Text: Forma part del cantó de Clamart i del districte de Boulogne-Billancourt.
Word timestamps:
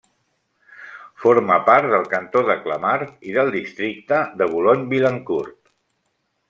Forma 1.25 1.57
part 1.67 1.91
del 1.91 2.09
cantó 2.15 2.43
de 2.49 2.57
Clamart 2.63 3.31
i 3.33 3.37
del 3.39 3.55
districte 3.59 4.23
de 4.41 4.49
Boulogne-Billancourt. 4.55 5.59